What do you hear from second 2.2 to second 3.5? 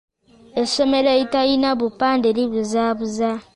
libuzaabuza.